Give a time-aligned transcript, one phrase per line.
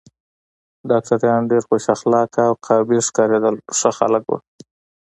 [0.89, 4.33] ډاکټران ډېر خوش اخلاقه او قابل ښکارېدل، ښه خلک و.